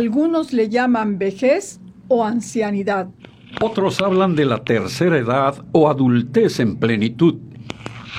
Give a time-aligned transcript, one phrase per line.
[0.00, 3.10] Algunos le llaman vejez o ancianidad.
[3.60, 7.34] Otros hablan de la tercera edad o adultez en plenitud.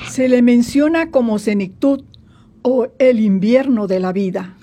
[0.06, 2.04] Se le menciona como senectud
[2.62, 4.54] o el invierno de la vida.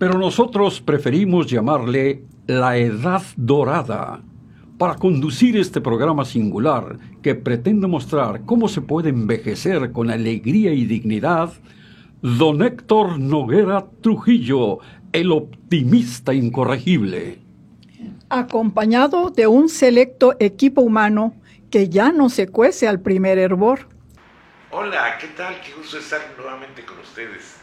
[0.00, 4.20] Pero nosotros preferimos llamarle la edad dorada
[4.78, 10.86] para conducir este programa singular que pretende mostrar cómo se puede envejecer con alegría y
[10.86, 11.52] dignidad,
[12.20, 14.80] don Héctor Noguera Trujillo,
[15.12, 17.38] el optimista incorregible.
[18.28, 21.34] Acompañado de un selecto equipo humano
[21.70, 23.88] que ya no se cuece al primer hervor.
[24.70, 25.60] Hola, ¿qué tal?
[25.62, 27.56] Qué gusto estar nuevamente con ustedes,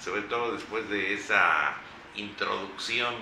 [0.00, 1.74] sobre todo después de esa
[2.16, 3.14] introducción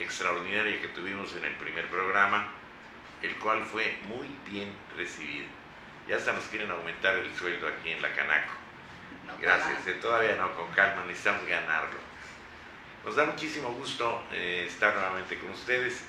[0.00, 2.48] extraordinaria que tuvimos en el primer programa,
[3.22, 5.46] el cual fue muy bien recibido.
[6.08, 8.52] Ya hasta nos quieren aumentar el sueldo aquí en la Canaco.
[9.40, 12.13] Gracias, eh, todavía no, con calma, necesitamos ganarlo.
[13.04, 16.00] Nos da muchísimo gusto eh, estar nuevamente con ustedes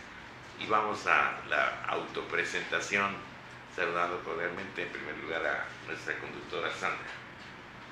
[0.58, 3.14] y vamos a la autopresentación
[3.76, 7.06] saludando cordialmente en primer lugar a nuestra conductora Sandra.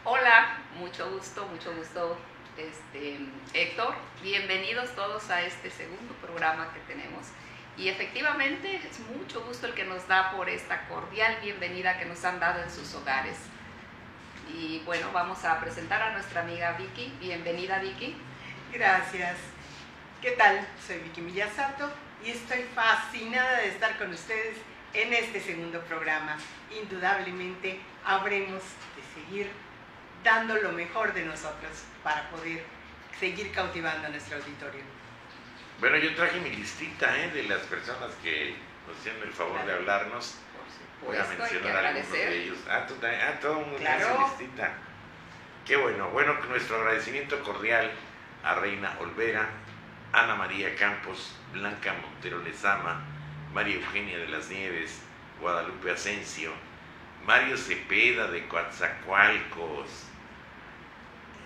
[0.05, 2.17] Hola, mucho gusto, mucho gusto
[2.55, 3.19] este,
[3.53, 3.93] Héctor.
[4.21, 7.25] Bienvenidos todos a este segundo programa que tenemos.
[7.75, 12.23] Y efectivamente es mucho gusto el que nos da por esta cordial bienvenida que nos
[12.23, 13.35] han dado en sus hogares.
[14.47, 17.13] Y bueno, vamos a presentar a nuestra amiga Vicky.
[17.19, 18.15] Bienvenida Vicky.
[18.73, 19.37] Gracias.
[20.19, 20.67] ¿Qué tal?
[20.85, 21.91] Soy Vicky Miyasato
[22.25, 24.57] y estoy fascinada de estar con ustedes
[24.95, 26.37] en este segundo programa.
[26.81, 28.63] Indudablemente habremos
[28.95, 29.51] de seguir
[30.23, 32.63] dando lo mejor de nosotros para poder
[33.19, 34.81] seguir cautivando a nuestro auditorio.
[35.79, 37.29] Bueno, yo traje mi listita ¿eh?
[37.29, 38.55] de las personas que
[38.87, 40.39] nos hicieron el favor de hablarnos.
[41.05, 42.57] Voy a mencionar algunos de ellos.
[42.67, 44.27] Ah, tú, ah todo el mundo claro.
[44.27, 44.73] listita.
[45.63, 46.09] Qué bueno.
[46.09, 47.91] Bueno, nuestro agradecimiento cordial
[48.43, 49.49] a Reina Olvera,
[50.11, 53.01] Ana María Campos, Blanca Montero Lezama,
[53.53, 55.01] María Eugenia de las Nieves,
[55.39, 56.51] Guadalupe Asensio,
[57.25, 60.07] Mario Cepeda de Coatzacoalcos,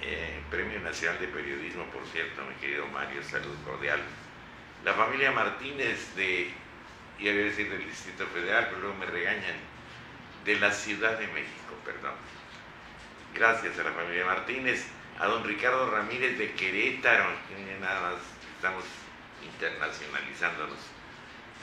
[0.01, 3.99] eh, Premio Nacional de Periodismo, por cierto, mi querido Mario, salud cordial.
[4.83, 6.51] La familia Martínez de,
[7.19, 9.55] iba a decir del Distrito Federal, pero luego me regañan,
[10.45, 12.13] de la Ciudad de México, perdón.
[13.33, 14.87] Gracias a la familia Martínez,
[15.19, 17.25] a don Ricardo Ramírez de Querétaro,
[17.81, 18.21] nada más
[18.55, 18.83] estamos
[19.43, 20.77] internacionalizándonos.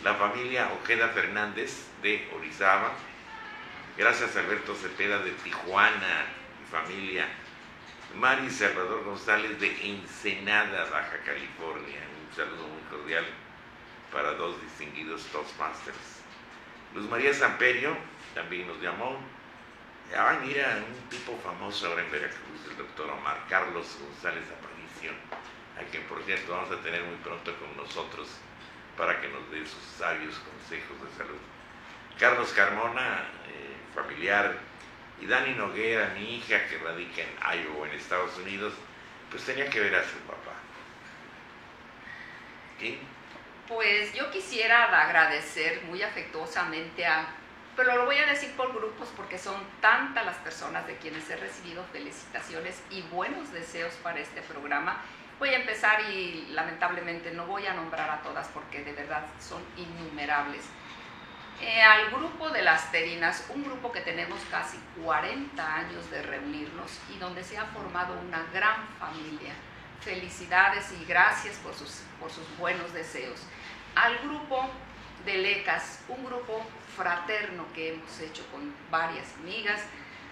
[0.03, 2.93] La familia Ojeda Fernández de Orizaba,
[3.97, 6.27] gracias Alberto Cepeda de Tijuana,
[6.61, 7.29] mi familia
[8.17, 12.01] Mari Salvador González de Ensenada, Baja California.
[12.29, 13.25] Un saludo muy cordial
[14.13, 16.23] para dos distinguidos Toastmasters.
[16.95, 17.97] Luz María Samperio
[18.35, 19.19] también nos llamó.
[20.13, 25.17] Ah, mira, un tipo famoso ahora en Veracruz, el doctor Omar Carlos González Aparición,
[25.77, 28.29] a quien por cierto vamos a tener muy pronto con nosotros
[28.97, 31.41] para que nos dé sus sabios consejos de salud.
[32.19, 34.57] Carlos Carmona, eh, familiar
[35.21, 38.75] y Dani Noguera, mi hija que radica en Iowa, en Estados Unidos,
[39.31, 40.53] pues tenía que ver a su papá.
[42.79, 42.99] ¿Qué?
[43.67, 47.27] Pues yo quisiera agradecer muy afectuosamente a,
[47.77, 51.37] pero lo voy a decir por grupos porque son tantas las personas de quienes he
[51.37, 55.01] recibido felicitaciones y buenos deseos para este programa.
[55.39, 59.63] Voy a empezar y lamentablemente no voy a nombrar a todas porque de verdad son
[59.77, 60.65] innumerables
[61.61, 66.99] eh, al grupo de las Terinas, un grupo que tenemos casi 40 años de reunirnos
[67.15, 69.55] y donde se ha formado una gran familia.
[70.01, 73.41] Felicidades y gracias por sus, por sus buenos deseos.
[73.95, 74.69] Al grupo
[75.25, 76.67] de Lecas, un grupo
[76.97, 79.81] fraterno que hemos hecho con varias amigas,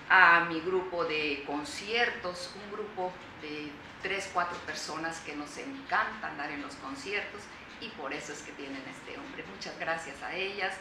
[0.09, 3.71] a mi grupo de conciertos, un grupo de
[4.03, 7.41] tres, cuatro personas que nos encanta andar en los conciertos
[7.81, 9.45] y por eso es que tienen este hombre.
[9.55, 10.75] Muchas gracias a ellas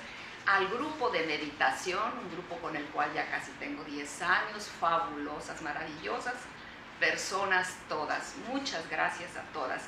[0.45, 5.61] al grupo de meditación, un grupo con el cual ya casi tengo 10 años, fabulosas,
[5.61, 6.35] maravillosas,
[6.99, 9.83] personas todas, muchas gracias a todas.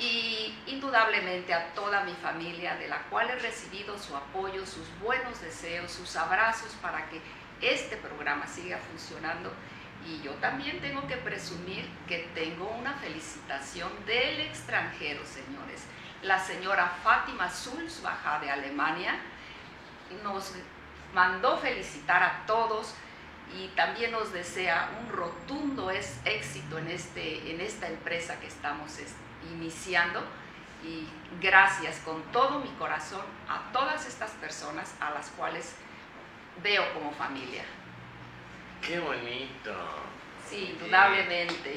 [0.00, 5.40] Y indudablemente a toda mi familia, de la cual he recibido su apoyo, sus buenos
[5.42, 7.20] deseos, sus abrazos para que
[7.60, 9.52] este programa siga funcionando.
[10.06, 15.84] Y yo también tengo que presumir que tengo una felicitación del extranjero, señores.
[16.22, 19.20] La señora Fátima Sulzbaja de Alemania,
[20.22, 20.52] nos
[21.14, 22.94] mandó felicitar a todos
[23.56, 28.98] y también nos desea un rotundo éxito en, este, en esta empresa que estamos
[29.52, 30.22] iniciando.
[30.84, 31.06] Y
[31.40, 35.74] gracias con todo mi corazón a todas estas personas a las cuales
[36.62, 37.64] veo como familia.
[38.80, 39.74] Qué bonito.
[40.48, 41.76] Sí, indudablemente.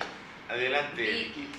[0.50, 1.02] adelante.
[1.02, 1.50] Vicky.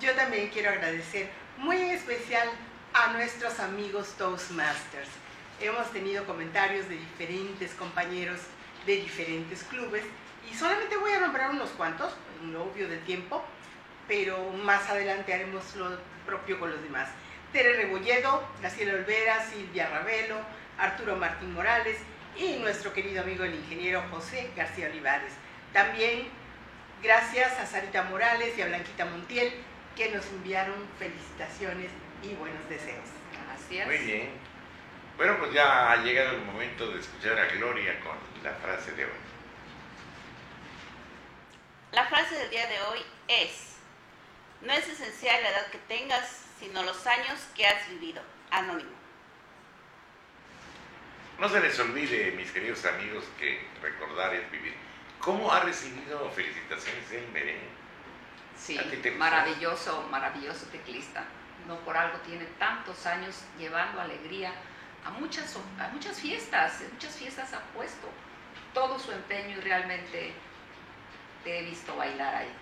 [0.00, 2.48] yo también quiero agradecer muy en especial
[2.94, 5.08] a nuestros amigos Toastmasters.
[5.60, 8.40] Hemos tenido comentarios de diferentes compañeros
[8.86, 10.04] de diferentes clubes
[10.50, 13.44] y solamente voy a nombrar unos cuantos, un obvio de tiempo,
[14.08, 15.96] pero más adelante haremos lo
[16.26, 17.08] propio con los demás.
[17.52, 20.36] Tere Rebolledo, Graciela Olvera, Silvia Ravelo,
[20.78, 21.98] Arturo Martín Morales
[22.36, 25.32] y nuestro querido amigo el ingeniero José García Olivares.
[25.72, 26.28] También
[27.02, 29.52] gracias a Sarita Morales y a Blanquita Montiel
[29.96, 31.90] que nos enviaron felicitaciones
[32.22, 33.04] y buenos deseos.
[33.46, 33.86] Gracias.
[33.86, 34.30] Muy bien.
[35.16, 39.04] Bueno, pues ya ha llegado el momento de escuchar a Gloria con la frase de
[39.04, 39.10] hoy.
[41.90, 43.67] La frase del día de hoy es,
[44.62, 48.22] no es esencial la edad que tengas, sino los años que has vivido.
[48.50, 48.90] Anónimo.
[51.38, 54.74] No se les olvide, mis queridos amigos, que recordar es vivir.
[55.20, 57.68] ¿Cómo ha recibido felicitaciones el merengue?
[58.56, 58.78] Sí,
[59.16, 61.24] maravilloso, maravilloso teclista.
[61.66, 64.52] No por algo tiene tantos años llevando alegría
[65.04, 68.08] a muchas, a muchas fiestas, en muchas fiestas ha puesto
[68.74, 70.32] todo su empeño y realmente
[71.44, 72.52] te he visto bailar ahí.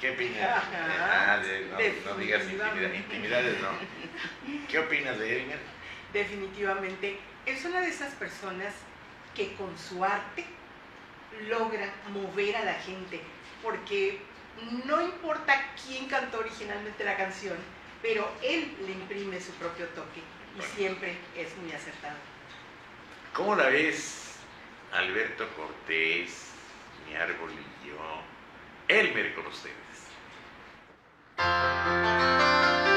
[0.00, 0.62] ¿Qué opinas?
[0.72, 1.42] Ah,
[2.04, 3.68] no, digas intimidades, no.
[4.68, 5.46] ¿Qué opinas de él?
[6.12, 8.74] Definitivamente, es una de esas personas
[9.34, 10.44] que con su arte
[11.48, 13.20] logra mover a la gente,
[13.62, 14.20] porque
[14.86, 17.56] no importa quién cantó originalmente la canción,
[18.00, 20.22] pero él le imprime su propio toque
[20.58, 22.16] y siempre es muy acertado.
[23.32, 24.36] ¿Cómo la ves,
[24.92, 26.52] Alberto Cortés,
[27.08, 28.22] mi árbol y yo,
[28.88, 29.87] Elmer con ustedes?
[31.38, 32.87] Bueno,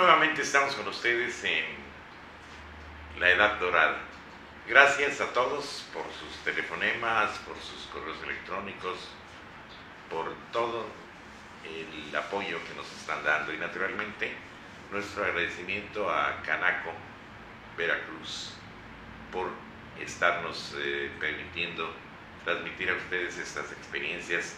[0.00, 1.62] nuevamente estamos con ustedes en
[3.18, 3.98] la Edad Dorada.
[4.66, 8.96] Gracias a todos por sus telefonemas, por sus correos electrónicos,
[10.08, 10.86] por todo
[11.64, 14.32] el apoyo que nos están dando y naturalmente
[14.90, 16.92] nuestro agradecimiento a Canaco
[17.76, 18.54] Veracruz
[19.30, 19.50] por
[20.00, 21.92] estarnos eh, permitiendo
[22.46, 24.56] transmitir a ustedes estas experiencias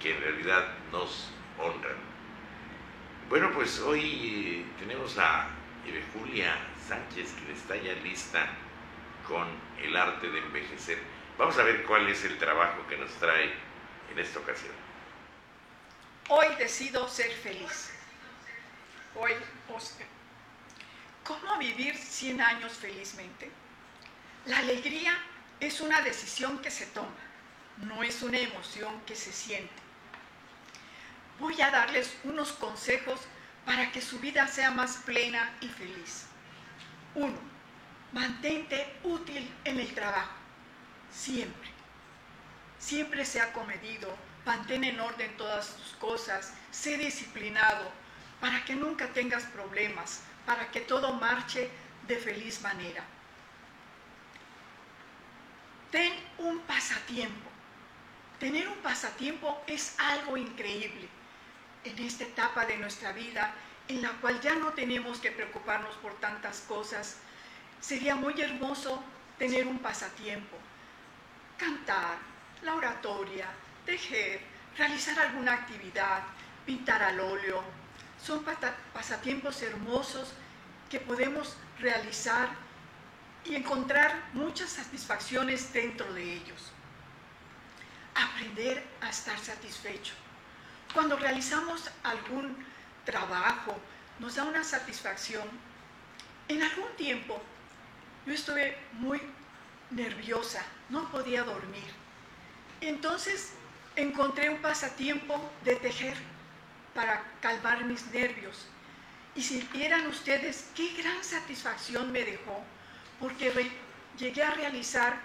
[0.00, 2.11] que en realidad nos honran.
[3.32, 5.48] Bueno, pues hoy eh, tenemos a
[6.12, 6.54] Julia
[6.86, 8.46] Sánchez que está ya lista
[9.26, 9.48] con
[9.82, 10.98] el arte de envejecer.
[11.38, 13.50] Vamos a ver cuál es el trabajo que nos trae
[14.12, 14.74] en esta ocasión.
[16.28, 17.94] Hoy decido ser feliz.
[19.14, 19.32] Hoy,
[21.24, 23.50] ¿cómo vivir 100 años felizmente?
[24.44, 25.16] La alegría
[25.58, 27.08] es una decisión que se toma,
[27.78, 29.81] no es una emoción que se siente.
[31.42, 33.18] Voy a darles unos consejos
[33.66, 36.26] para que su vida sea más plena y feliz.
[37.16, 37.36] Uno,
[38.12, 40.36] mantente útil en el trabajo,
[41.10, 41.68] siempre.
[42.78, 47.90] Siempre sea comedido, mantén en orden todas tus cosas, sé disciplinado,
[48.40, 51.68] para que nunca tengas problemas, para que todo marche
[52.06, 53.02] de feliz manera.
[55.90, 57.50] Ten un pasatiempo.
[58.38, 61.08] Tener un pasatiempo es algo increíble
[61.84, 63.54] en esta etapa de nuestra vida
[63.88, 67.16] en la cual ya no tenemos que preocuparnos por tantas cosas.
[67.80, 69.02] Sería muy hermoso
[69.38, 70.56] tener un pasatiempo.
[71.58, 72.16] Cantar,
[72.62, 73.46] la oratoria,
[73.84, 74.40] tejer,
[74.76, 76.22] realizar alguna actividad,
[76.64, 77.62] pintar al óleo.
[78.24, 78.44] Son
[78.94, 80.32] pasatiempos hermosos
[80.88, 82.48] que podemos realizar
[83.44, 86.70] y encontrar muchas satisfacciones dentro de ellos.
[88.14, 90.14] Aprender a estar satisfecho.
[90.94, 92.56] Cuando realizamos algún
[93.04, 93.76] trabajo,
[94.18, 95.48] nos da una satisfacción.
[96.48, 97.40] En algún tiempo
[98.26, 99.20] yo estuve muy
[99.90, 101.90] nerviosa, no podía dormir.
[102.80, 103.52] Entonces
[103.96, 106.16] encontré un pasatiempo de tejer
[106.94, 108.66] para calmar mis nervios.
[109.34, 112.62] Y si vieran ustedes qué gran satisfacción me dejó,
[113.18, 113.70] porque
[114.18, 115.18] llegué a realizar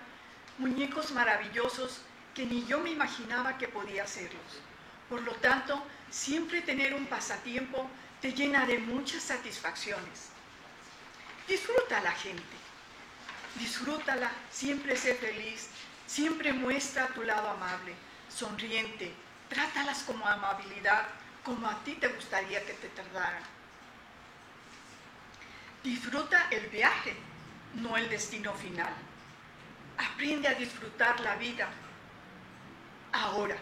[0.57, 2.01] muñecos maravillosos
[2.33, 4.61] que ni yo me imaginaba que podía hacerlos.
[5.09, 7.89] Por lo tanto, siempre tener un pasatiempo
[8.21, 10.29] te llena de muchas satisfacciones.
[11.47, 12.43] Disfruta la gente,
[13.55, 15.69] disfrútala, siempre sé feliz,
[16.05, 17.93] siempre muestra tu lado amable,
[18.29, 19.13] sonriente,
[19.49, 21.07] trátalas como amabilidad,
[21.43, 23.43] como a ti te gustaría que te trataran.
[25.83, 27.15] Disfruta el viaje,
[27.75, 28.91] no el destino final.
[29.97, 31.69] Aprende a disfrutar la vida
[33.13, 33.55] ahora.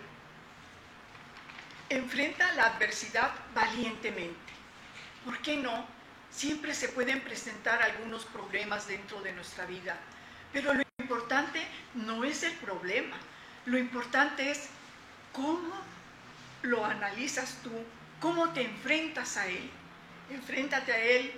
[1.89, 4.53] Enfrenta la adversidad valientemente.
[5.23, 5.85] ¿Por qué no?
[6.31, 9.97] Siempre se pueden presentar algunos problemas dentro de nuestra vida,
[10.51, 13.15] pero lo importante no es el problema,
[13.65, 14.67] lo importante es
[15.31, 15.73] cómo
[16.63, 17.71] lo analizas tú,
[18.19, 19.69] cómo te enfrentas a él.
[20.29, 21.31] Enfréntate a él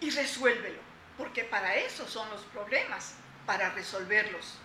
[0.00, 0.80] y resuélvelo,
[1.16, 3.14] porque para eso son los problemas,
[3.46, 4.58] para resolverlos.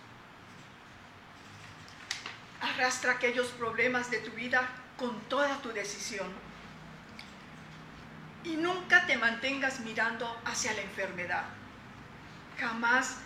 [2.60, 6.26] Arrastra aquellos problemas de tu vida con toda tu decisión.
[8.44, 11.44] Y nunca te mantengas mirando hacia la enfermedad.
[12.58, 13.16] Jamás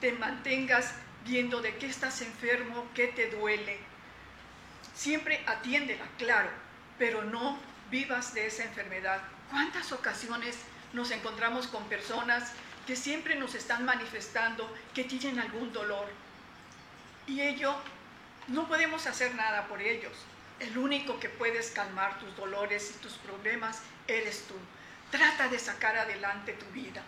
[0.00, 3.78] te mantengas viendo de qué estás enfermo, qué te duele.
[4.94, 6.50] Siempre atiéndela, claro,
[6.98, 7.58] pero no
[7.90, 9.20] vivas de esa enfermedad.
[9.50, 10.58] ¿Cuántas ocasiones
[10.92, 12.52] nos encontramos con personas
[12.86, 16.06] que siempre nos están manifestando que tienen algún dolor?
[17.26, 17.74] Y ello
[18.48, 20.12] no podemos hacer nada por ellos.
[20.60, 24.54] El único que puedes calmar tus dolores y tus problemas eres tú.
[25.10, 27.02] Trata de sacar adelante tu vida.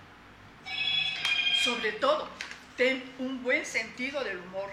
[1.63, 2.29] Sobre todo,
[2.77, 4.71] ten un buen sentido del humor,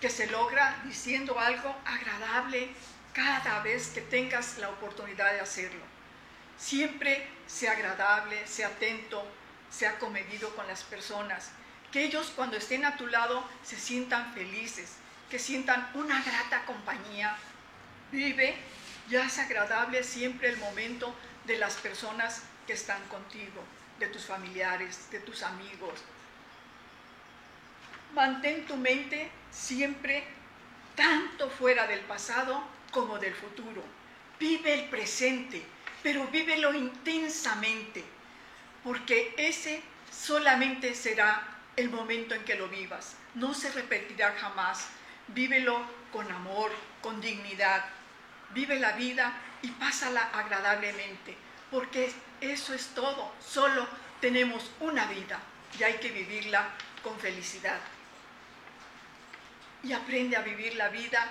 [0.00, 2.70] que se logra diciendo algo agradable
[3.12, 5.82] cada vez que tengas la oportunidad de hacerlo.
[6.58, 9.24] Siempre sea agradable, sea atento,
[9.70, 11.50] sea comedido con las personas.
[11.92, 14.96] Que ellos cuando estén a tu lado se sientan felices,
[15.30, 17.36] que sientan una grata compañía.
[18.12, 18.54] Vive
[19.10, 23.62] y haz agradable siempre el momento de las personas que están contigo,
[23.98, 26.00] de tus familiares, de tus amigos.
[28.14, 30.24] Mantén tu mente siempre
[30.94, 33.82] tanto fuera del pasado como del futuro.
[34.38, 35.62] Vive el presente,
[36.02, 38.04] pero vívelo intensamente,
[38.82, 43.16] porque ese solamente será el momento en que lo vivas.
[43.34, 44.88] No se repetirá jamás.
[45.28, 45.80] Vívelo
[46.12, 46.70] con amor,
[47.02, 47.84] con dignidad.
[48.50, 49.32] Vive la vida
[49.62, 51.36] y pásala agradablemente.
[51.70, 53.86] porque eso es todo, solo
[54.20, 55.38] tenemos una vida
[55.78, 56.68] y hay que vivirla
[57.02, 57.78] con felicidad.
[59.82, 61.28] Y aprende a vivir la vida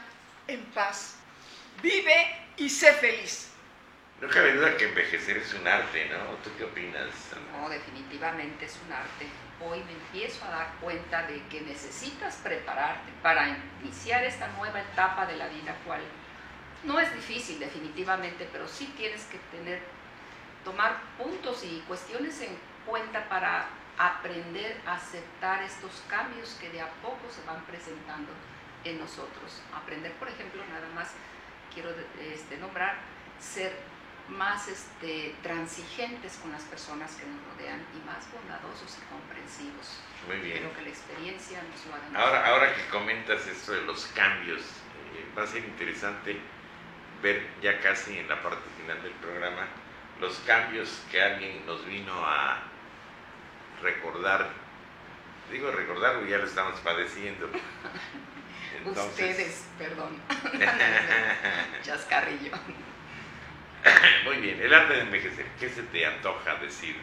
[0.48, 1.16] en paz.
[1.82, 3.52] Vive y sé feliz.
[4.22, 6.36] No cabe duda que envejecer es un arte, ¿no?
[6.38, 7.10] ¿Tú qué opinas?
[7.52, 9.28] No, definitivamente es un arte.
[9.62, 15.26] Hoy me empiezo a dar cuenta de que necesitas prepararte para iniciar esta nueva etapa
[15.26, 16.02] de la vida, cual
[16.84, 19.82] no es difícil definitivamente, pero sí tienes que tener,
[20.64, 26.90] tomar puntos y cuestiones en cuenta para aprender a aceptar estos cambios que de a
[27.02, 28.32] poco se van presentando
[28.84, 29.62] en nosotros.
[29.74, 31.12] Aprender, por ejemplo, nada más
[31.74, 32.98] quiero este, nombrar,
[33.40, 33.74] ser
[34.30, 40.00] más este, transigentes con las personas que nos rodean y más bondadosos y comprensivos.
[40.28, 40.72] Muy bien.
[40.76, 45.26] Que la experiencia nos lo ha Ahora, ahora que comentas esto de los cambios, eh,
[45.38, 46.40] va a ser interesante
[47.22, 49.68] ver ya casi en la parte final del programa
[50.20, 52.62] los cambios que alguien nos vino a
[53.82, 54.50] recordar.
[55.52, 57.50] Digo recordar porque ya lo estamos padeciendo.
[58.86, 60.20] Ustedes, perdón.
[61.84, 62.52] Chascarrillo.
[64.24, 66.96] Muy bien, el arte de envejecer, ¿qué se te antoja decir?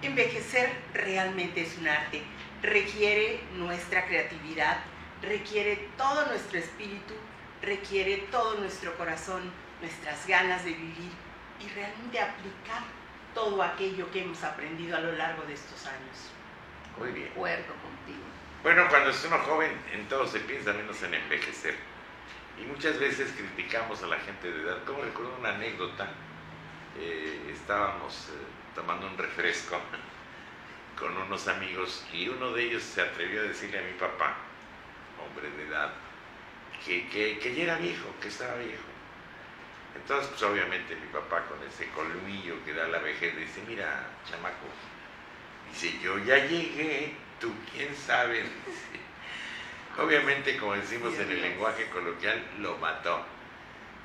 [0.00, 2.22] Envejecer realmente es un arte,
[2.62, 4.78] requiere nuestra creatividad,
[5.20, 7.14] requiere todo nuestro espíritu,
[7.62, 9.40] requiere todo nuestro corazón,
[9.80, 11.12] nuestras ganas de vivir
[11.60, 12.82] y realmente aplicar
[13.34, 16.30] todo aquello que hemos aprendido a lo largo de estos años.
[16.98, 17.28] Muy bien.
[17.28, 18.24] Acuerdo contigo.
[18.62, 21.74] Bueno, cuando es uno joven, en todo se piensa menos en envejecer.
[22.60, 24.84] Y muchas veces criticamos a la gente de edad.
[24.84, 26.10] Como recuerdo una anécdota,
[26.98, 29.80] eh, estábamos eh, tomando un refresco
[30.98, 34.36] con unos amigos y uno de ellos se atrevió a decirle a mi papá,
[35.24, 35.92] hombre de edad,
[36.84, 38.82] que, que, que ya era viejo, que estaba viejo.
[39.94, 44.66] Entonces, pues obviamente mi papá con ese colmillo que da la vejez dice, mira, chamaco,
[45.70, 48.44] dice, yo ya llegué, tú quién sabe.
[49.98, 53.22] Obviamente, como decimos en el lenguaje coloquial, lo mató.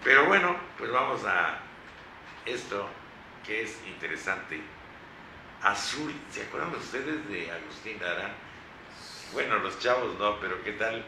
[0.03, 1.59] Pero bueno, pues vamos a
[2.45, 2.89] esto
[3.45, 4.59] que es interesante.
[5.63, 8.31] Azul, ¿se acuerdan ustedes de Agustín Lara?
[9.31, 11.03] Bueno, los chavos no, pero ¿qué tal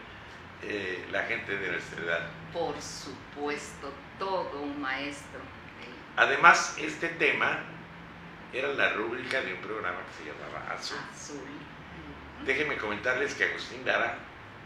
[0.63, 2.28] eh, la gente de nuestra edad?
[2.54, 5.39] Por supuesto, todo un maestro.
[6.17, 7.60] Además, este tema
[8.52, 10.98] era la rúbrica de un programa que se llamaba Azul.
[11.13, 11.39] Azul.
[12.45, 14.17] Déjenme comentarles que Agustín Lara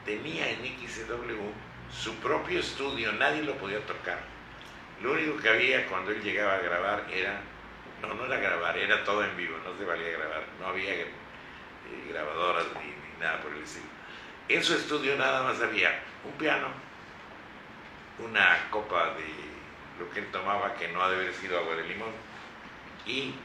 [0.05, 1.51] tenía en XW
[1.91, 4.19] su propio estudio, nadie lo podía tocar.
[5.01, 7.41] Lo único que había cuando él llegaba a grabar era,
[8.01, 11.11] no, no era grabar, era todo en vivo, no se valía grabar, no había eh,
[12.09, 13.85] grabadoras ni, ni, nada por el estilo.
[14.49, 16.67] En su estudio nada más había un piano,
[18.19, 19.25] una copa de
[19.99, 22.11] lo que él tomaba, que no ha de haber sido agua de limón,
[23.05, 23.35] y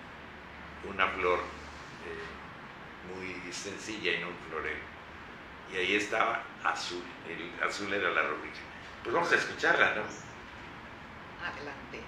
[0.89, 4.99] una flor eh, muy sencilla en un florero
[5.73, 8.59] y ahí estaba azul, el azul era la rúbrica.
[9.03, 10.03] Pues vamos a escucharla, ¿no?
[11.45, 12.03] Adelante.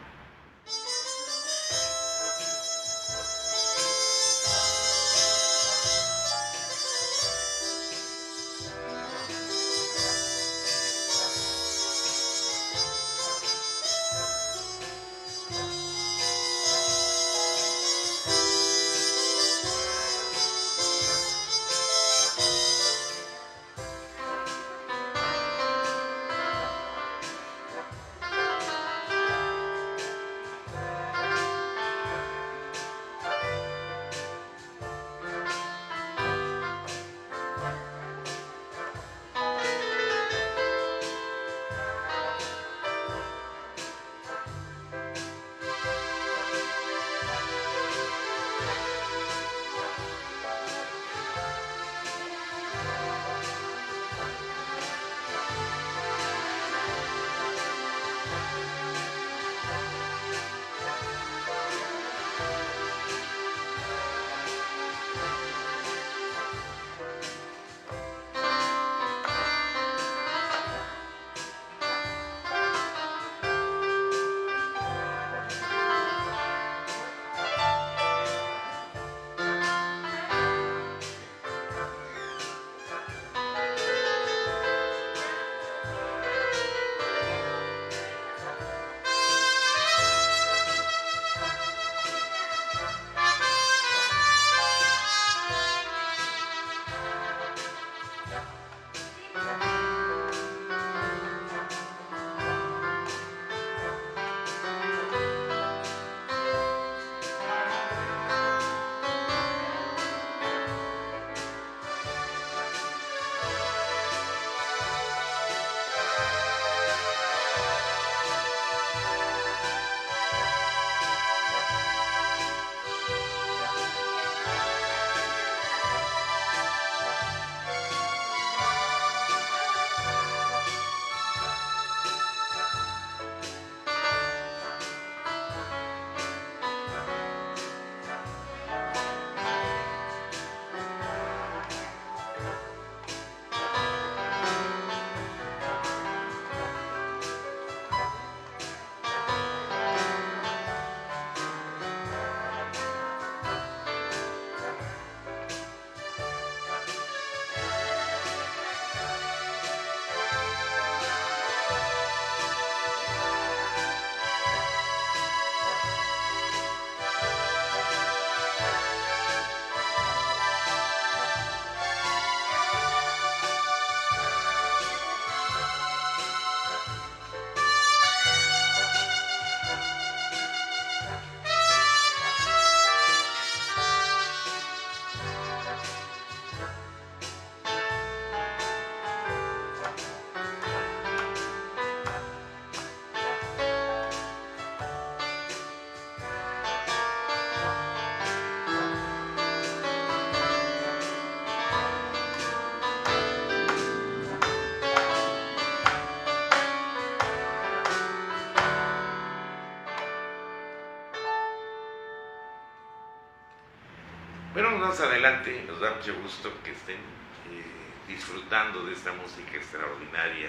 [214.81, 220.49] Más adelante nos da mucho gusto que estén eh, disfrutando de esta música extraordinaria.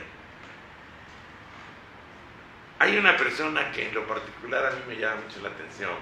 [2.79, 5.93] Hay una persona que en lo particular a mí me llama mucho la atención,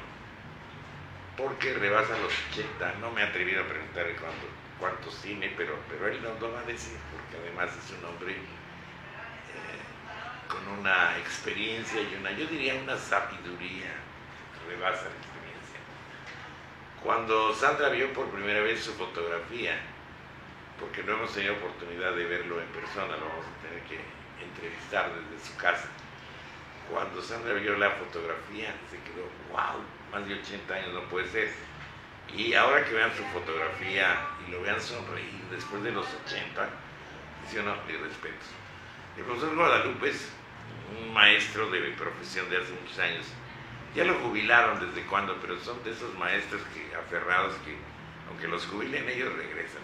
[1.35, 4.47] porque rebasa los 80, no me he atrevido a preguntar cuánto,
[4.79, 8.33] cuántos tiene, pero, pero él nos lo va a decir, porque además es un hombre
[8.33, 8.39] eh,
[10.47, 13.91] con una experiencia y una, yo diría una sabiduría,
[14.69, 15.38] rebasa experiencia.
[17.03, 19.79] Cuando Sandra vio por primera vez su fotografía,
[20.79, 23.99] porque no hemos tenido oportunidad de verlo en persona, lo vamos a tener que
[24.43, 25.87] entrevistar desde su casa.
[26.91, 29.81] Cuando Sandra vio la fotografía, se quedó, wow,
[30.11, 31.53] más de 80 años no puede ser.
[32.35, 36.69] Y ahora que vean su fotografía y lo vean sonreír después de los 80,
[37.43, 38.45] dice no, mi respeto.
[39.17, 40.29] El profesor Guadalupe es
[40.99, 43.25] un maestro de profesión de hace muchos años.
[43.95, 47.75] Ya lo jubilaron desde cuando, pero son de esos maestros que aferrados que,
[48.29, 49.81] aunque los jubilen, ellos regresan.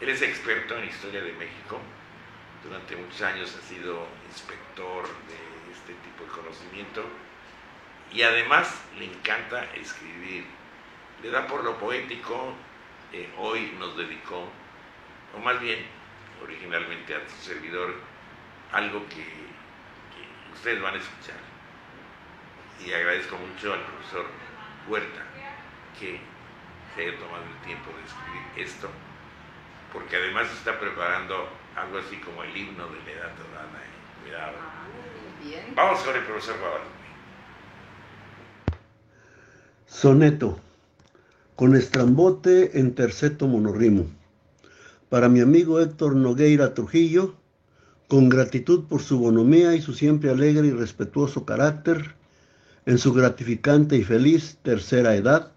[0.00, 1.78] Él es experto en historia de México.
[2.64, 7.04] Durante muchos años ha sido inspector de este tipo de conocimiento.
[8.12, 10.44] Y además le encanta escribir.
[11.22, 12.54] Le da por lo poético.
[13.12, 14.48] Eh, hoy nos dedicó,
[15.36, 15.84] o más bien
[16.42, 17.94] originalmente a su servidor,
[18.72, 21.49] algo que, que ustedes van a escuchar.
[22.86, 24.26] Y agradezco mucho al profesor
[24.88, 25.22] Huerta
[25.98, 26.20] que
[26.94, 28.88] se haya tomado el tiempo de escribir esto
[29.92, 31.34] porque además está preparando
[31.76, 33.78] algo así como el himno de la edad dorada.
[33.78, 34.22] ¿eh?
[34.22, 34.52] Cuidado.
[34.58, 35.74] Ah, bien.
[35.74, 36.90] Vamos con el profesor Guadalupe.
[39.86, 40.60] Soneto,
[41.56, 44.06] con estrambote en terceto monorrimo.
[45.08, 47.34] Para mi amigo Héctor Nogueira Trujillo,
[48.06, 52.14] con gratitud por su bonomía y su siempre alegre y respetuoso carácter,
[52.90, 55.52] en su gratificante y feliz tercera edad,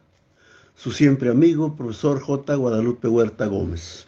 [0.75, 2.53] su siempre amigo, profesor J.
[2.53, 4.05] Guadalupe Huerta Gómez.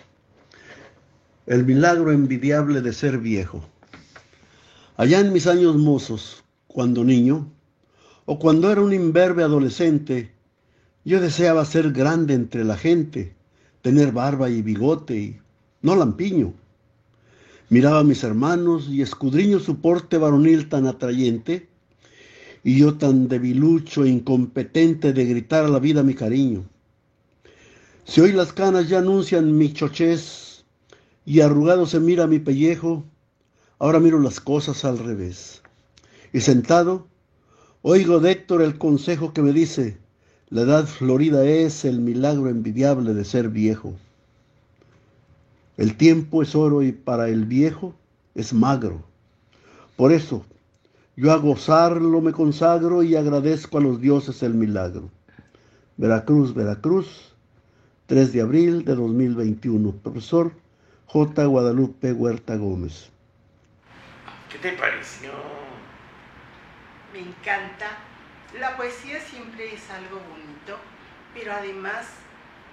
[1.48, 3.66] El milagro envidiable de ser viejo.
[4.96, 7.52] Allá en mis años mozos, cuando niño,
[8.26, 10.32] o cuando era un imberbe adolescente,
[11.04, 13.34] yo deseaba ser grande entre la gente,
[13.82, 15.40] tener barba y bigote y
[15.82, 16.54] no lampiño.
[17.70, 21.70] Miraba a mis hermanos y escudriño su porte varonil tan atrayente,
[22.66, 26.66] y yo tan debilucho e incompetente de gritar a la vida mi cariño.
[28.06, 30.66] Si hoy las canas ya anuncian mi chochez,
[31.28, 33.04] y arrugado se mira mi pellejo,
[33.78, 35.62] ahora miro las cosas al revés.
[36.34, 37.06] Y sentado,
[37.84, 40.00] oigo de Héctor el consejo que me dice,
[40.50, 43.94] la edad florida es el milagro envidiable de ser viejo.
[45.78, 47.94] El tiempo es oro y para el viejo
[48.34, 49.04] es magro.
[49.96, 50.44] Por eso,
[51.16, 55.10] yo a gozarlo me consagro y agradezco a los dioses el milagro.
[55.98, 57.34] Veracruz, Veracruz,
[58.08, 59.94] 3 de abril de 2021.
[60.04, 60.52] Profesor
[61.08, 61.46] J.
[61.46, 63.10] Guadalupe Huerta Gómez.
[64.52, 65.32] ¿Qué te pareció?
[67.14, 67.98] Me encanta.
[68.60, 70.78] La poesía siempre es algo bonito,
[71.34, 72.08] pero además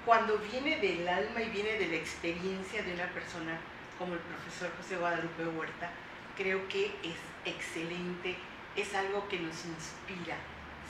[0.05, 3.59] cuando viene del alma y viene de la experiencia de una persona
[3.99, 5.93] como el profesor José Guadalupe Huerta,
[6.37, 8.37] creo que es excelente,
[8.77, 10.37] es algo que nos inspira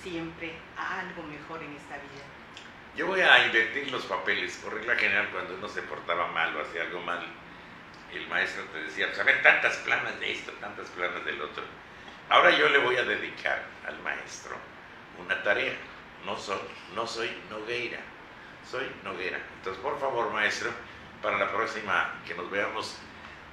[0.02, 2.24] siempre a algo mejor en esta vida.
[2.94, 4.56] Yo voy a invertir los papeles.
[4.62, 7.24] Por regla general, cuando uno se portaba mal o hacía algo mal,
[8.12, 11.64] el maestro te decía, pues a ver, tantas planas de esto, tantas planas del otro.
[12.28, 14.56] Ahora yo le voy a dedicar al maestro
[15.18, 15.72] una tarea.
[16.26, 16.58] No soy,
[16.94, 17.98] no soy Nogueira,
[18.70, 19.38] soy Noguera.
[19.56, 20.70] Entonces, por favor, maestro,
[21.22, 22.98] para la próxima que nos veamos,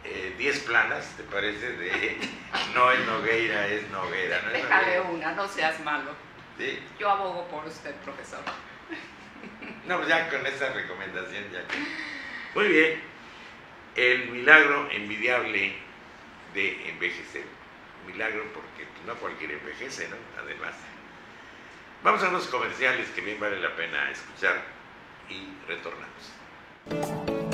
[0.03, 1.71] 10 eh, planas, ¿te parece?
[1.73, 2.17] De
[2.73, 4.41] no es Nogueira, es Noguera.
[4.43, 4.51] ¿no?
[4.51, 6.11] Déjale una, no seas malo.
[6.99, 8.39] Yo abogo por usted, profesor.
[9.85, 11.63] No, pues ya con esa recomendación ya.
[12.53, 13.01] Muy bien.
[13.95, 15.73] El milagro envidiable
[16.53, 17.43] de envejecer.
[18.05, 20.15] Milagro porque no cualquiera envejece, ¿no?
[20.39, 20.75] Además.
[22.03, 24.61] Vamos a unos comerciales que bien vale la pena escuchar
[25.27, 27.38] y retornamos.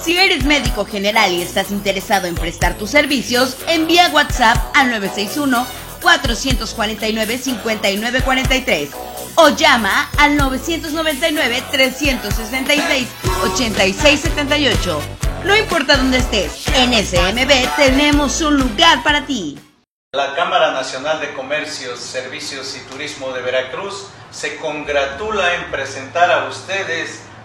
[0.00, 5.66] Si eres médico general y estás interesado en prestar tus servicios, envía WhatsApp al 961
[6.00, 8.90] 449 5943
[9.34, 13.08] o llama al 999 366
[13.42, 15.00] 8678.
[15.44, 19.58] No importa dónde estés, en SMB tenemos un lugar para ti.
[20.12, 26.48] La Cámara Nacional de Comercios, Servicios y Turismo de Veracruz se congratula en presentar a
[26.48, 27.22] ustedes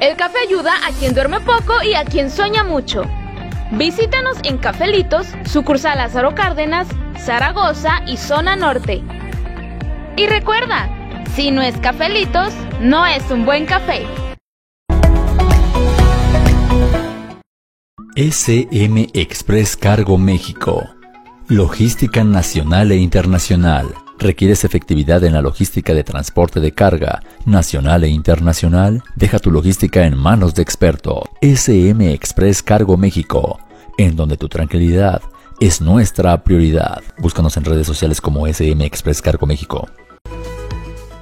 [0.00, 3.02] El café ayuda a quien duerme poco y a quien sueña mucho.
[3.72, 6.86] Visítanos en Cafelitos, sucursal Lázaro Cárdenas,
[7.18, 9.02] Zaragoza y Zona Norte.
[10.16, 10.88] Y recuerda,
[11.34, 14.06] si no es Cafelitos, no es un buen café.
[18.14, 20.88] SM Express Cargo México.
[21.48, 28.08] Logística nacional e internacional ¿Requieres efectividad en la logística de transporte de carga nacional e
[28.08, 29.04] internacional?
[29.14, 31.22] Deja tu logística en manos de experto.
[31.40, 33.60] SM Express Cargo México,
[33.96, 35.22] en donde tu tranquilidad
[35.60, 37.00] es nuestra prioridad.
[37.18, 39.88] Búscanos en redes sociales como SM Express Cargo México.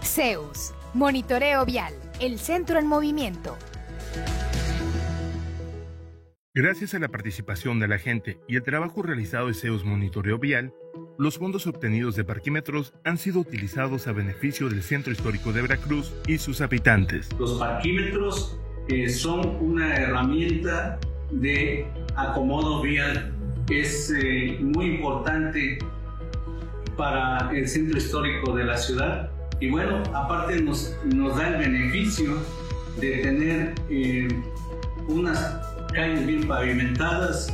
[0.02, 3.58] Zeus, Monitoreo Vial, el centro en movimiento.
[6.58, 10.72] Gracias a la participación de la gente y el trabajo realizado de Zeus Monitoreo Vial,
[11.18, 16.14] los fondos obtenidos de parquímetros han sido utilizados a beneficio del Centro Histórico de Veracruz
[16.26, 17.28] y sus habitantes.
[17.38, 20.98] Los parquímetros eh, son una herramienta
[21.30, 23.34] de acomodo vial.
[23.68, 25.78] Es eh, muy importante
[26.96, 32.38] para el centro histórico de la ciudad y bueno, aparte nos, nos da el beneficio
[32.98, 34.28] de tener eh,
[35.06, 37.50] unas calles bien pavimentadas,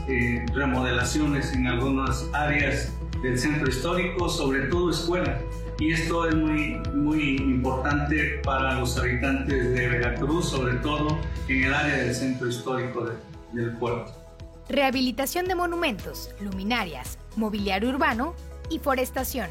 [0.53, 5.41] remodelaciones en algunas áreas del centro histórico, sobre todo escuela.
[5.79, 11.17] Y esto es muy, muy importante para los habitantes de Veracruz, sobre todo
[11.49, 13.09] en el área del centro histórico
[13.53, 14.13] del puerto.
[14.69, 18.35] Rehabilitación de monumentos, luminarias, mobiliario urbano
[18.71, 19.51] y forestación.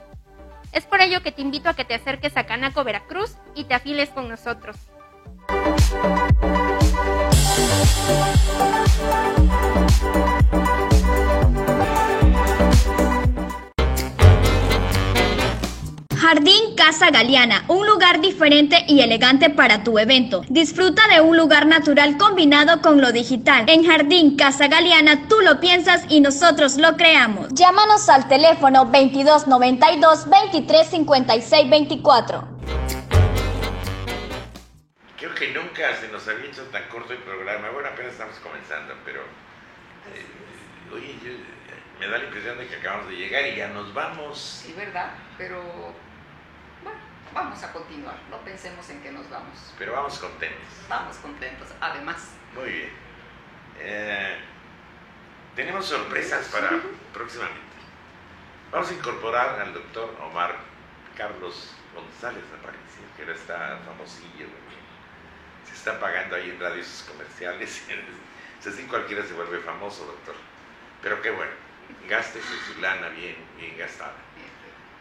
[0.71, 3.73] Es por ello que te invito a que te acerques a Canaco Veracruz y te
[3.73, 4.77] afiles con nosotros.
[16.33, 20.45] Jardín Casa Galeana, un lugar diferente y elegante para tu evento.
[20.47, 23.65] Disfruta de un lugar natural combinado con lo digital.
[23.67, 27.49] En Jardín Casa Galeana tú lo piensas y nosotros lo creamos.
[27.53, 32.47] Llámanos al teléfono 2292 2356 24.
[35.17, 37.71] Creo que nunca se nos había hecho tan corto el programa.
[37.71, 39.19] Bueno, apenas estamos comenzando, pero.
[39.19, 41.13] Eh, oye,
[41.99, 44.63] me da la impresión de que acabamos de llegar y ya nos vamos.
[44.65, 45.11] Sí, ¿verdad?
[45.37, 46.09] Pero.
[47.33, 48.15] Vamos a continuar.
[48.29, 49.73] No pensemos en que nos vamos.
[49.77, 50.67] Pero vamos contentos.
[50.89, 52.31] Vamos contentos, además.
[52.55, 52.89] Muy bien.
[53.79, 54.37] Eh,
[55.55, 56.69] tenemos sorpresas para
[57.13, 57.61] próximamente.
[58.71, 60.55] Vamos a incorporar al doctor Omar
[61.17, 64.47] Carlos González Aparicio, que ahora está famosillo
[65.81, 67.83] está pagando ahí en radios comerciales.
[68.67, 70.35] Así cualquiera se vuelve famoso, doctor.
[71.01, 71.51] Pero qué bueno,
[72.07, 74.13] gastes su lana bien, bien gastada.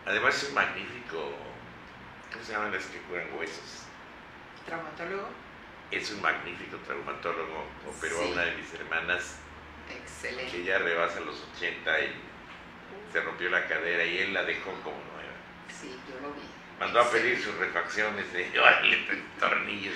[0.07, 1.35] Además es un magnífico,
[2.33, 3.85] ¿cómo se llaman las que curan huesos?
[4.67, 5.29] ¿Traumatólogo?
[5.91, 7.65] Es un magnífico traumatólogo.
[7.89, 9.39] Operó a una de mis hermanas.
[9.91, 10.53] Excelente.
[10.53, 12.13] Que ya rebasa los 80 y
[13.13, 15.35] se rompió la cadera y él la dejó como nueva.
[15.69, 16.43] Sí, yo lo vi.
[16.79, 18.45] Mandó a pedir sus refacciones de
[19.41, 19.95] tornillos.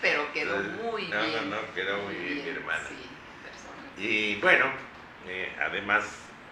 [0.00, 1.50] Pero quedó muy bien.
[1.50, 2.88] No, no, quedó muy, bien, mi hermana.
[3.98, 4.66] y bueno,
[5.26, 6.04] eh, además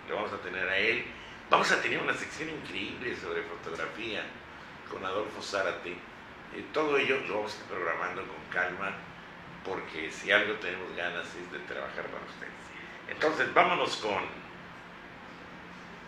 [0.09, 1.05] lo vamos a tener a él.
[1.51, 4.25] Vamos a tener una sección increíble sobre fotografía
[4.93, 5.93] con Adolfo Zárate.
[5.93, 8.93] Eh, todo ello lo vamos a ir programando con calma
[9.64, 12.53] porque si algo tenemos ganas es de trabajar para ustedes.
[13.09, 14.22] Entonces, vámonos con...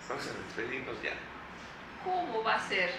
[0.09, 1.13] Vamos a despedirnos ya.
[2.05, 2.91] ¿Cómo va a ser?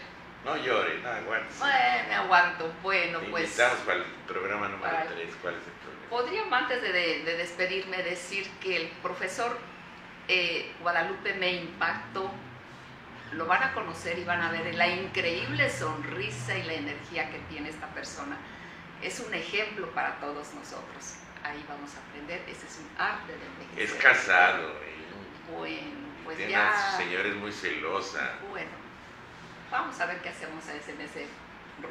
[0.43, 1.53] No llore, no aguante.
[1.59, 2.73] Bueno, aguanto.
[2.81, 3.49] Bueno, pues.
[3.49, 5.35] Estamos para el programa número 3.
[5.41, 6.09] ¿Cuál es el problema?
[6.09, 9.57] Podría, antes de, despedirme, decir que el profesor
[10.27, 12.31] eh, Guadalupe me impactó.
[13.33, 17.39] Lo van a conocer y van a ver la increíble sonrisa y la energía que
[17.49, 18.37] tiene esta persona.
[19.01, 21.15] Es un ejemplo para todos nosotros.
[21.43, 22.41] Ahí vamos a aprender.
[22.47, 23.83] Ese es un arte de envejecer.
[23.83, 24.69] Es casado.
[24.69, 25.55] ¿eh?
[25.57, 26.93] Bueno, pues Tiene ya.
[26.97, 28.33] Señora es muy celosa.
[28.49, 28.85] Bueno
[29.71, 31.27] Vamos a ver qué hacemos a ese, ese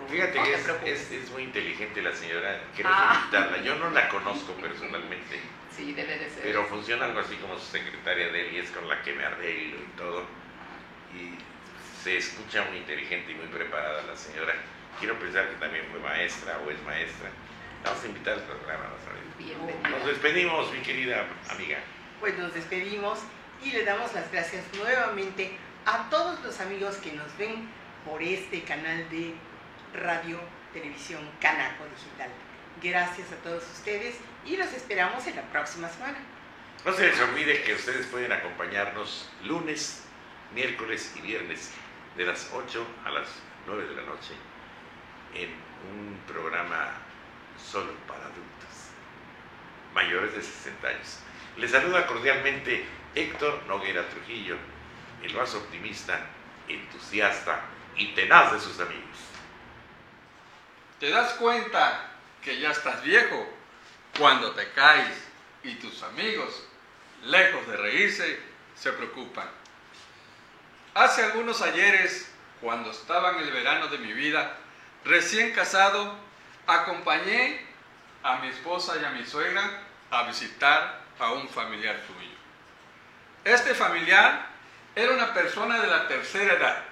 [0.08, 3.12] Fíjate que es, es, muy inteligente la señora, quiero ah.
[3.12, 3.62] felicitarla.
[3.62, 5.40] Yo no la conozco personalmente.
[5.70, 6.42] Sí, debe de ser.
[6.42, 9.24] Pero funciona algo así como su secretaria de él y es con la que me
[9.24, 10.24] arreglo y todo.
[11.14, 11.38] Y
[12.02, 14.54] se escucha muy inteligente y muy preparada la señora.
[14.98, 17.30] Quiero pensar que también fue maestra o es maestra.
[17.84, 18.84] Vamos a invitar al programa,
[19.38, 19.88] Bienvenida.
[19.90, 21.78] Nos despedimos, mi querida amiga.
[22.20, 23.18] Pues nos despedimos
[23.62, 27.68] y le damos las gracias nuevamente a todos los amigos que nos ven
[28.04, 29.34] por este canal de
[29.94, 30.40] radio,
[30.72, 32.30] televisión, Canaco Digital.
[32.82, 36.18] Gracias a todos ustedes y los esperamos en la próxima semana.
[36.84, 40.03] No se les olvide que ustedes pueden acompañarnos lunes,
[40.54, 41.70] miércoles y viernes
[42.16, 43.28] de las 8 a las
[43.66, 44.34] 9 de la noche
[45.34, 45.50] en
[45.90, 46.92] un programa
[47.58, 48.90] solo para adultos,
[49.94, 51.18] mayores de 60 años.
[51.56, 52.84] Les saluda cordialmente
[53.14, 54.56] Héctor Noguera Trujillo
[55.22, 56.20] el más optimista,
[56.68, 57.62] entusiasta
[57.96, 59.16] y tenaz de sus amigos.
[61.00, 62.10] ¿Te das cuenta
[62.42, 63.48] que ya estás viejo
[64.18, 65.28] cuando te caes
[65.62, 66.66] y tus amigos,
[67.24, 68.38] lejos de reírse,
[68.76, 69.48] se preocupan.
[70.94, 72.30] Hace algunos ayeres,
[72.60, 74.56] cuando estaba en el verano de mi vida,
[75.04, 76.14] recién casado,
[76.68, 77.60] acompañé
[78.22, 79.82] a mi esposa y a mi suegra
[80.12, 82.30] a visitar a un familiar suyo.
[83.42, 84.46] Este familiar
[84.94, 86.84] era una persona de la tercera edad.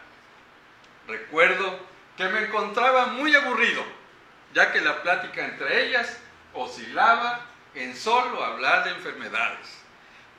[1.06, 1.78] Recuerdo
[2.16, 3.84] que me encontraba muy aburrido,
[4.52, 6.18] ya que la plática entre ellas
[6.54, 7.46] oscilaba
[7.76, 9.78] en solo hablar de enfermedades.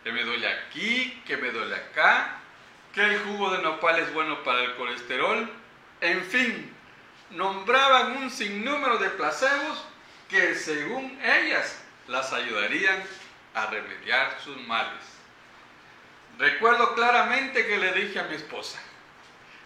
[0.04, 2.42] Que me duele aquí, que me duele acá,
[2.94, 5.50] que el jugo de nopal es bueno para el colesterol.
[6.00, 6.74] En fin,
[7.32, 9.84] nombraban un sinnúmero de placebos
[10.30, 13.04] que según ellas las ayudarían
[13.56, 15.04] a remediar sus males.
[16.38, 18.80] Recuerdo claramente que le dije a mi esposa,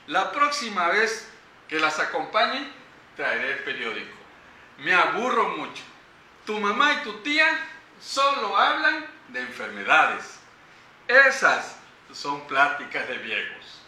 [0.07, 1.29] la próxima vez
[1.67, 2.69] que las acompañe,
[3.15, 4.15] traeré el periódico.
[4.79, 5.83] Me aburro mucho.
[6.45, 7.47] Tu mamá y tu tía
[7.99, 10.39] solo hablan de enfermedades.
[11.07, 11.76] Esas
[12.11, 13.81] son pláticas de viejos.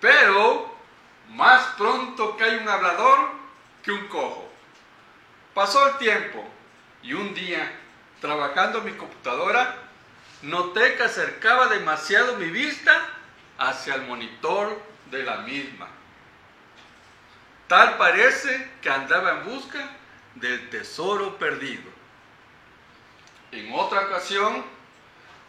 [0.00, 0.74] Pero
[1.30, 3.30] más pronto cae un hablador
[3.82, 4.50] que un cojo.
[5.54, 6.44] Pasó el tiempo
[7.02, 7.72] y un día,
[8.20, 9.76] trabajando mi computadora,
[10.42, 12.92] noté que acercaba demasiado mi vista
[13.58, 15.88] hacia el monitor de la misma.
[17.68, 19.90] Tal parece que andaba en busca
[20.34, 21.90] del tesoro perdido.
[23.50, 24.64] En otra ocasión,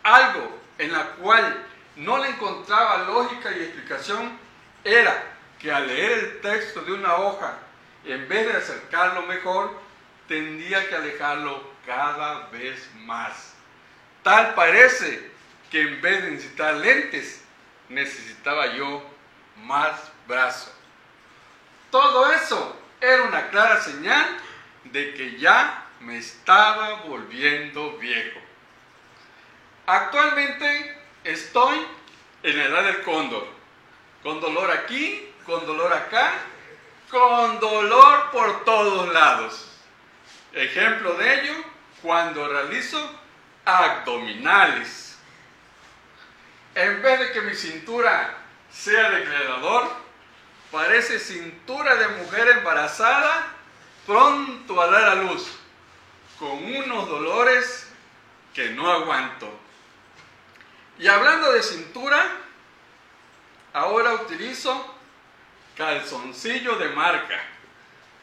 [0.03, 1.65] algo en la cual
[1.95, 4.37] no le encontraba lógica y explicación
[4.83, 7.57] era que al leer el texto de una hoja,
[8.05, 9.79] en vez de acercarlo mejor,
[10.27, 13.53] tendría que alejarlo cada vez más.
[14.23, 15.31] Tal parece
[15.71, 17.43] que en vez de necesitar lentes,
[17.89, 19.03] necesitaba yo
[19.63, 20.73] más brazos.
[21.89, 24.37] Todo eso era una clara señal
[24.85, 28.39] de que ya me estaba volviendo viejo.
[29.89, 31.87] Actualmente estoy
[32.43, 33.47] en la edad del cóndor,
[34.21, 36.33] con dolor aquí, con dolor acá,
[37.09, 39.65] con dolor por todos lados.
[40.51, 41.53] Ejemplo de ello,
[42.01, 42.99] cuando realizo
[43.63, 45.17] abdominales.
[46.75, 48.35] En vez de que mi cintura
[48.69, 49.23] sea de
[50.69, 53.53] parece cintura de mujer embarazada
[54.05, 55.47] pronto a dar a luz,
[56.37, 57.89] con unos dolores
[58.53, 59.66] que no aguanto.
[60.99, 62.25] Y hablando de cintura,
[63.73, 64.95] ahora utilizo
[65.75, 67.39] calzoncillo de marca.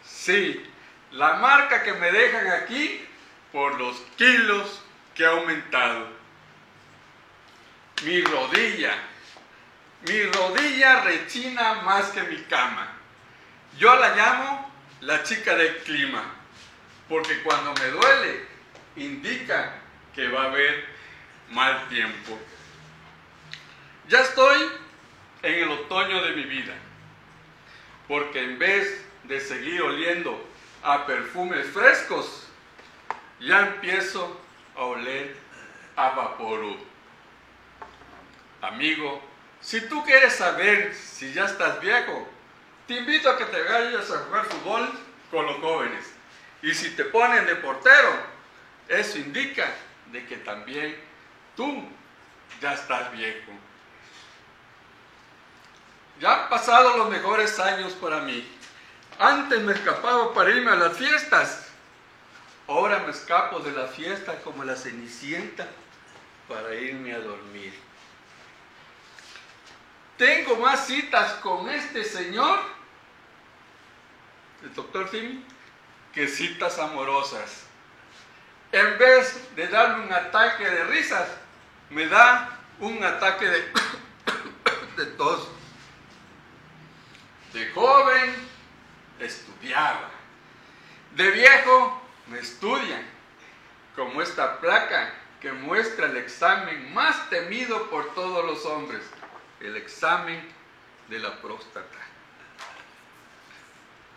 [0.04, 0.60] Sí,
[1.12, 3.06] la marca que me dejan aquí
[3.52, 4.82] por los kilos
[5.14, 6.08] que ha aumentado.
[8.02, 8.94] Mi rodilla,
[10.08, 12.92] mi rodilla rechina más que mi cama.
[13.78, 16.24] Yo la llamo la chica del clima,
[17.08, 18.46] porque cuando me duele
[18.96, 19.74] indica
[20.14, 20.84] que va a haber
[21.50, 22.38] mal tiempo.
[24.08, 24.70] Ya estoy
[25.42, 26.74] en el otoño de mi vida,
[28.06, 30.46] porque en vez de seguir oliendo
[30.82, 32.46] a perfumes frescos,
[33.40, 34.38] ya empiezo
[34.76, 35.34] a oler
[35.96, 36.76] a vaporú.
[38.60, 39.22] Amigo,
[39.62, 42.28] si tú quieres saber si ya estás viejo,
[42.86, 44.90] te invito a que te vayas a jugar fútbol
[45.30, 46.12] con los jóvenes.
[46.60, 48.18] Y si te ponen de portero,
[48.86, 49.66] eso indica
[50.12, 50.94] de que también
[51.56, 51.88] tú
[52.60, 53.52] ya estás viejo.
[56.20, 58.46] Ya han pasado los mejores años para mí.
[59.18, 61.66] Antes me escapaba para irme a las fiestas.
[62.66, 65.68] Ahora me escapo de la fiesta como la cenicienta
[66.48, 67.74] para irme a dormir.
[70.16, 72.60] Tengo más citas con este señor,
[74.62, 75.42] el doctor Tim,
[76.12, 77.64] que citas amorosas.
[78.70, 81.28] En vez de darme un ataque de risas,
[81.90, 83.72] me da un ataque de,
[84.96, 85.48] de tos.
[87.54, 88.34] De joven
[89.20, 90.10] estudiaba.
[91.14, 93.02] De viejo me estudian.
[93.94, 99.02] Como esta placa que muestra el examen más temido por todos los hombres
[99.60, 100.42] el examen
[101.08, 101.98] de la próstata.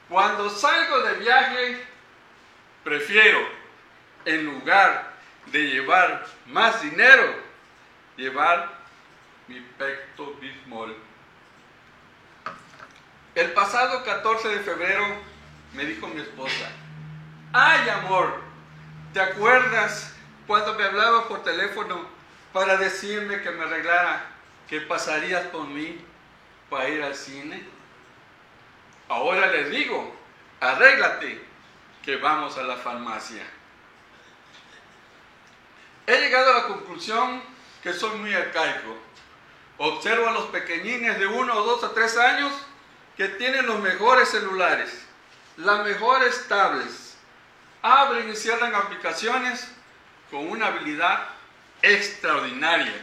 [0.09, 1.85] Cuando salgo de viaje,
[2.83, 3.39] prefiero,
[4.25, 5.13] en lugar
[5.47, 7.35] de llevar más dinero,
[8.15, 8.79] llevar
[9.47, 11.06] mi pecto bismol.
[13.37, 15.05] El pasado 14 de febrero
[15.73, 16.71] me dijo mi esposa,
[17.53, 18.41] ay amor,
[19.13, 20.11] ¿te acuerdas
[20.47, 22.07] cuando me hablaba por teléfono
[22.51, 24.25] para decirme que me arreglara
[24.67, 25.67] ¿qué pasarías por
[26.67, 27.63] para ir al cine?
[29.07, 30.15] Ahora les digo,
[30.59, 31.39] arréglate
[32.01, 33.43] que vamos a la farmacia.
[36.07, 37.43] He llegado a la conclusión
[37.83, 38.97] que soy muy arcaico.
[39.77, 42.66] Observo a los pequeñines de 1 o 2 a 3 años
[43.17, 45.03] que tienen los mejores celulares,
[45.57, 47.17] las mejores tablets,
[47.81, 49.67] abren y cierran aplicaciones
[50.29, 51.27] con una habilidad
[51.81, 52.93] extraordinaria.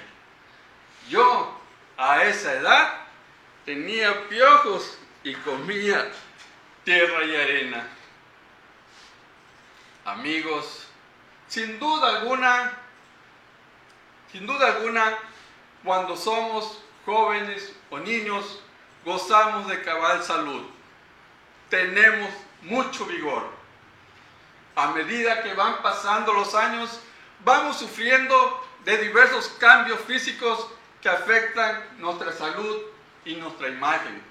[1.09, 1.61] Yo,
[1.97, 2.95] a esa edad,
[3.65, 6.11] tenía piojos y comía
[6.85, 7.89] tierra y arena.
[10.05, 10.87] Amigos,
[11.49, 12.73] sin duda alguna,
[14.31, 15.19] sin duda alguna,
[15.83, 18.64] cuando somos jóvenes o niños,
[19.05, 20.63] gozamos de cabal salud.
[21.69, 22.31] Tenemos
[22.63, 23.49] mucho vigor.
[24.77, 27.01] A medida que van pasando los años,
[27.45, 30.69] vamos sufriendo de diversos cambios físicos
[31.01, 32.83] que afectan nuestra salud
[33.25, 34.23] y nuestra imagen.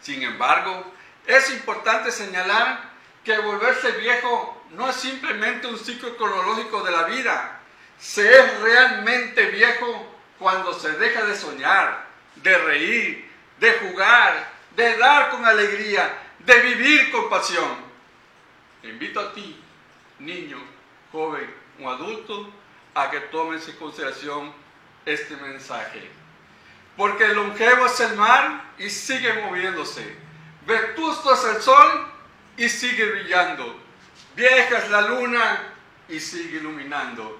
[0.00, 0.84] Sin embargo,
[1.26, 2.80] es importante señalar
[3.24, 7.60] que volverse viejo no es simplemente un ciclo cronológico de la vida.
[7.98, 13.25] Se es realmente viejo cuando se deja de soñar, de reír,
[13.58, 17.86] de jugar, de dar con alegría, de vivir con pasión.
[18.82, 19.60] Te invito a ti,
[20.18, 20.58] niño,
[21.12, 22.50] joven o adulto,
[22.94, 24.52] a que tomes en consideración
[25.04, 26.10] este mensaje.
[26.96, 30.16] Porque longevo es el mar y sigue moviéndose.
[30.66, 32.08] Vetusto es el sol
[32.56, 33.78] y sigue brillando.
[34.34, 35.74] Vieja es la luna
[36.08, 37.38] y sigue iluminando.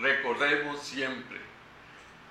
[0.00, 1.40] Recordemos siempre,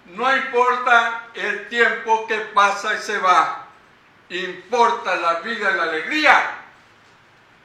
[0.06, 3.68] no importa el tiempo que pasa y se va,
[4.30, 6.52] importa la vida y la alegría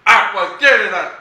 [0.05, 1.13] a cualquier edad.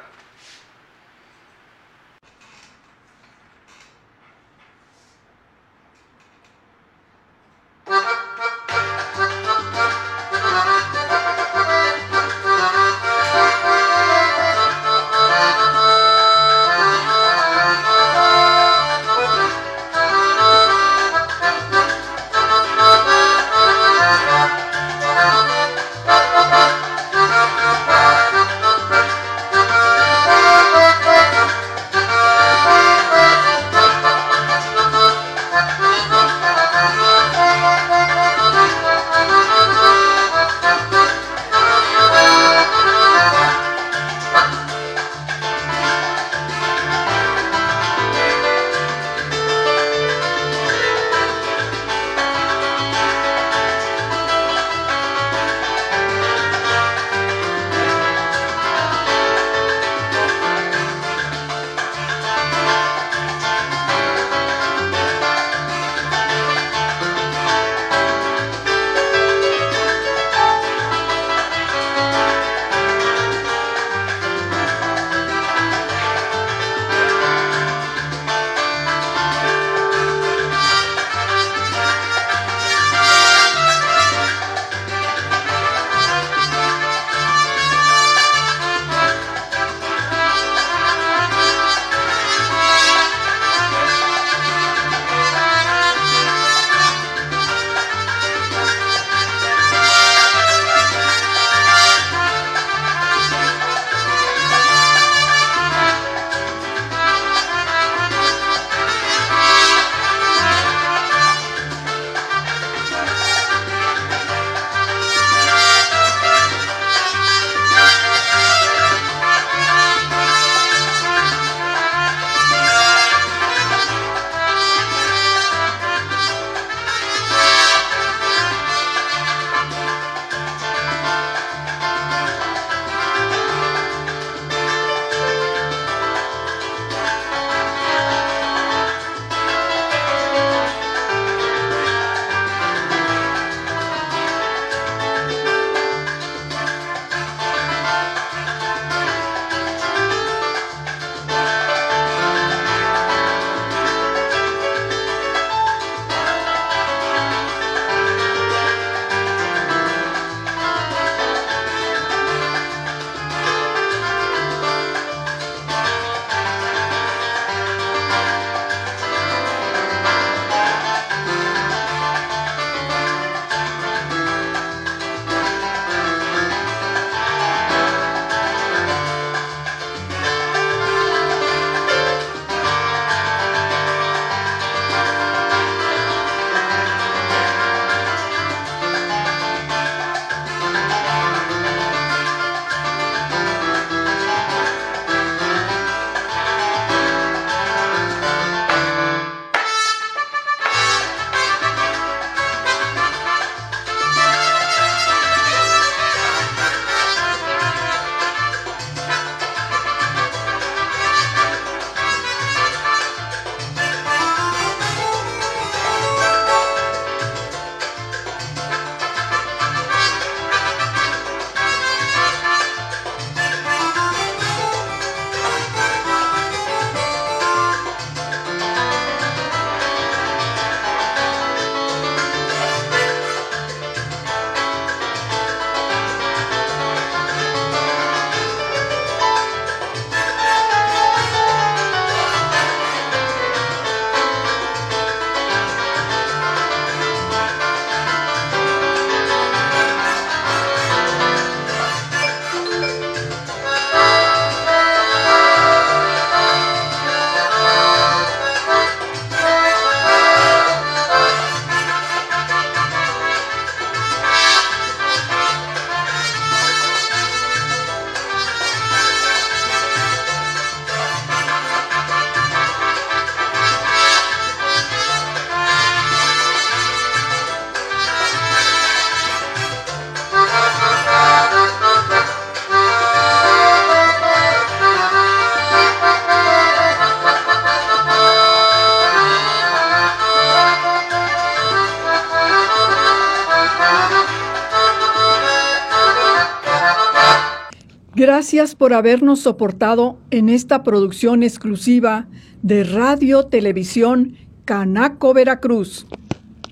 [298.35, 302.27] Gracias por habernos soportado en esta producción exclusiva
[302.63, 306.05] de Radio Televisión Canaco Veracruz.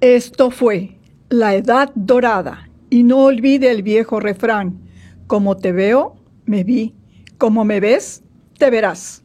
[0.00, 0.95] Esto fue
[1.28, 2.68] la edad dorada.
[2.88, 4.80] Y no olvide el viejo refrán,
[5.26, 6.94] como te veo, me vi,
[7.38, 8.22] como me ves,
[8.58, 9.24] te verás.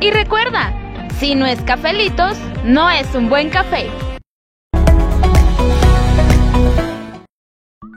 [0.00, 0.74] Y recuerda,
[1.20, 3.88] si no es Cafelitos, no es un buen café.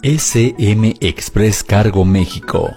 [0.04, 2.72] SM Express Cargo México.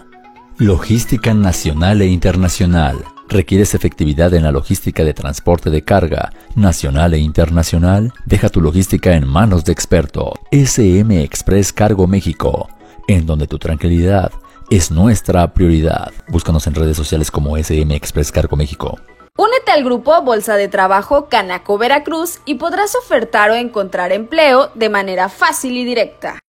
[0.56, 3.04] Logística nacional e internacional.
[3.30, 8.12] ¿Requieres efectividad en la logística de transporte de carga nacional e internacional?
[8.26, 10.32] Deja tu logística en manos de experto.
[10.50, 12.68] SM Express Cargo México,
[13.06, 14.32] en donde tu tranquilidad
[14.68, 16.10] es nuestra prioridad.
[16.26, 18.98] Búscanos en redes sociales como SM Express Cargo México.
[19.36, 24.88] Únete al grupo Bolsa de Trabajo Canaco Veracruz y podrás ofertar o encontrar empleo de
[24.88, 26.40] manera fácil y directa.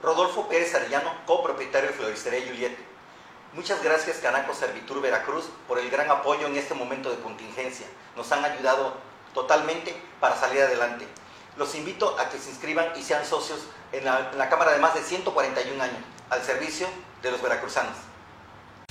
[0.00, 2.87] Rodolfo Pérez Arellano, copropietario de Floristería Juliette.
[3.58, 7.88] Muchas gracias Canaco Servitur Veracruz por el gran apoyo en este momento de contingencia.
[8.14, 8.94] Nos han ayudado
[9.34, 11.08] totalmente para salir adelante.
[11.56, 13.58] Los invito a que se inscriban y sean socios
[13.90, 15.98] en la, Cámara de más de 141 años
[16.30, 16.86] al servicio
[17.20, 17.96] de los veracruzanos.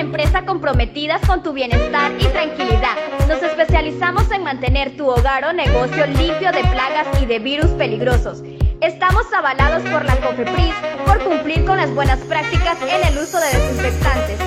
[0.00, 2.96] Empresa comprometida con tu bienestar y tranquilidad.
[3.28, 8.42] Nos especializamos en mantener tu hogar o negocio limpio de plagas y de virus peligrosos.
[8.80, 10.74] Estamos avalados por la COFEPRIS
[11.04, 14.38] por cumplir con las buenas prácticas en el uso de desinfectantes.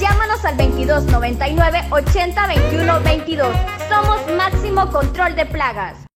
[0.00, 3.56] Llámanos al 2299 80 21 22.
[3.88, 6.09] Somos Máximo Control de Plagas.